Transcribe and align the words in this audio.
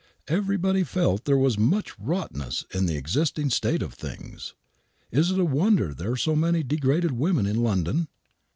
Everybody 0.27 0.83
felt 0.83 1.25
there 1.25 1.37
was 1.37 1.59
much 1.59 1.93
rottenness 1.99 2.65
in 2.73 2.87
the 2.87 2.95
existing 2.97 3.51
state 3.51 3.83
of 3.83 3.93
things. 3.93 4.55
Is 5.11 5.29
it 5.29 5.37
a 5.37 5.45
wonder 5.45 5.93
there 5.93 6.13
are 6.13 6.17
so 6.17 6.35
many 6.35 6.63
degraded 6.63 7.11
women 7.11 7.45
in 7.45 7.61
London 7.61 8.07